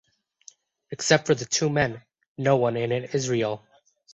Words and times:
Except 0.89 1.27
for 1.27 1.35
the 1.35 1.45
two 1.45 1.69
men, 1.69 2.01
no 2.35 2.55
one 2.55 2.75
in 2.75 2.91
it 2.91 3.13
is 3.13 3.29
real. 3.29 3.63